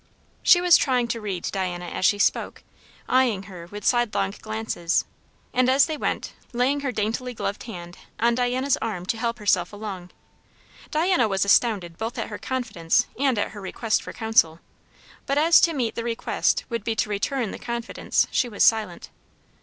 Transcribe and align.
She 0.41 0.61
was 0.61 0.77
trying 0.77 1.07
to 1.09 1.21
read 1.21 1.47
Diana 1.51 1.85
as 1.85 2.07
she 2.07 2.17
spoke, 2.17 2.63
eyeing 3.07 3.43
her 3.43 3.67
with 3.67 3.85
sidelong 3.85 4.33
glances, 4.41 5.05
and 5.53 5.69
as 5.69 5.85
they 5.85 5.95
went, 5.95 6.33
laying 6.53 6.79
her 6.79 6.91
daintily 6.91 7.35
gloved 7.35 7.61
hand 7.65 7.99
on 8.19 8.33
Diana's 8.33 8.77
arm 8.77 9.05
to 9.05 9.17
help 9.19 9.37
herself 9.37 9.71
along. 9.71 10.09
Diana 10.89 11.27
was 11.27 11.45
astounded 11.45 11.99
both 11.99 12.17
at 12.17 12.29
her 12.29 12.39
confidence 12.39 13.05
and 13.19 13.37
at 13.37 13.51
her 13.51 13.61
request 13.61 14.01
for 14.01 14.11
counsel; 14.11 14.59
but 15.27 15.37
as 15.37 15.61
to 15.61 15.71
meet 15.71 15.93
the 15.93 16.03
request 16.03 16.63
would 16.67 16.83
be 16.83 16.95
to 16.95 17.07
return 17.07 17.51
the 17.51 17.59
confidence, 17.59 18.25
she 18.31 18.49
was 18.49 18.63
silent. 18.63 19.11